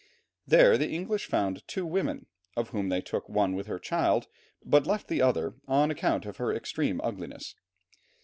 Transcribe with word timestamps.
There 0.47 0.79
the 0.79 0.89
English 0.89 1.27
found 1.27 1.61
two 1.67 1.85
women, 1.85 2.25
of 2.57 2.69
whom 2.69 2.89
they 2.89 3.01
took 3.01 3.29
one 3.29 3.53
with 3.53 3.67
her 3.67 3.77
child, 3.77 4.25
but 4.65 4.87
left 4.87 5.09
the 5.09 5.21
other 5.21 5.53
on 5.67 5.91
account 5.91 6.25
of 6.25 6.37
her 6.37 6.51
extreme 6.51 6.99
ugliness. 7.03 7.53